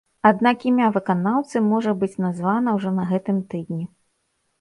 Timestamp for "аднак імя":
0.27-0.85